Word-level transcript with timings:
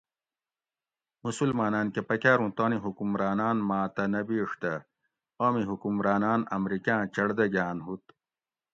مسلمانان 1.25 1.87
کہ 1.93 2.01
پکاروں 2.09 2.51
تانی 2.57 2.77
حکمرانان 2.85 3.57
ماۤ 3.67 3.85
تہ 3.95 4.03
نہ 4.11 4.21
بِیڛ 4.27 4.51
دہ 4.61 4.73
اومی 5.43 5.63
حکمراناۤن 5.69 6.41
امریکۤاں 6.57 7.01
چڑ 7.15 7.29
دہ 7.37 7.45
گاۤن 7.53 7.77
ہوت 7.85 8.03